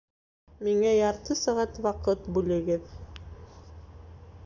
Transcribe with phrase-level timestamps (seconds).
[0.67, 2.93] Миңә ярты сәғәт ваҡыт бүлегеҙ.